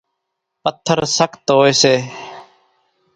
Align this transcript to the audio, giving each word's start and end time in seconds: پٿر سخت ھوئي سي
پٿر 0.63 0.99
سخت 1.17 1.43
ھوئي 1.55 1.73
سي 1.81 1.95